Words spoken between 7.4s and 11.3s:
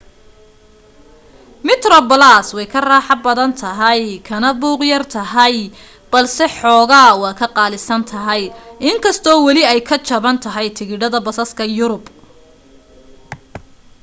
qaalisan tahay in kastoo weli ay ka jaban tahay tigidhada